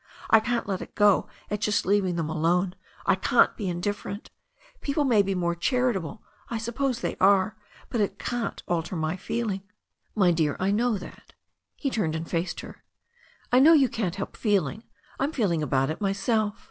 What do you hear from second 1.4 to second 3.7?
at just leaving them alone— I can't be